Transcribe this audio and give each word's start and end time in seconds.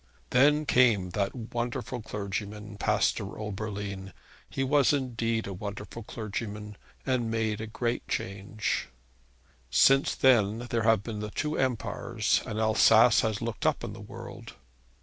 Then 0.31 0.65
came 0.65 1.11
that 1.11 1.35
wonderful 1.53 2.01
clergyman, 2.01 2.77
Pastor 2.79 3.37
Oberlin, 3.37 4.13
he 4.49 4.63
was 4.63 4.93
indeed 4.93 5.45
a 5.45 5.53
wonderful 5.53 6.01
clergyman, 6.01 6.75
and 7.05 7.29
made 7.29 7.61
a 7.61 7.67
great 7.67 8.07
change. 8.07 8.87
Since 9.69 10.15
that 10.15 10.69
there 10.71 10.81
have 10.89 11.03
been 11.03 11.19
the 11.19 11.29
two 11.29 11.55
empires, 11.55 12.41
and 12.47 12.59
Alsace 12.59 13.19
has 13.21 13.43
looked 13.43 13.67
up 13.67 13.83
in 13.83 13.93
the 13.93 14.01
world. 14.01 14.55